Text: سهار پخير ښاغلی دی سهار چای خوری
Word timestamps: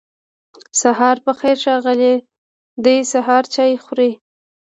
سهار 0.81 1.17
پخير 1.25 1.57
ښاغلی 1.63 2.13
دی 2.85 2.97
سهار 3.11 3.43
چای 3.53 3.73
خوری 3.83 4.11